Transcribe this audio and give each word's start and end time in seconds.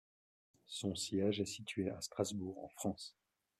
Son 0.65 0.95
siège 0.95 1.41
est 1.41 1.45
situé 1.45 1.91
à 1.91 2.01
Strasbourg 2.01 2.57
en 2.63 2.69
France. 2.69 3.15